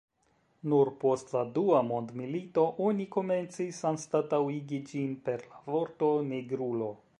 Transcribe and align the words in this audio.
Nur 0.71 0.89
post 1.01 1.33
la 1.35 1.43
dua 1.57 1.81
mondmilito 1.89 2.63
oni 2.87 3.07
komencis 3.17 3.83
anstataŭigi 3.91 4.83
ĝin 4.93 5.15
per 5.29 5.47
la 5.53 5.63
vorto 5.77 6.13
"nigrulo". 6.35 6.93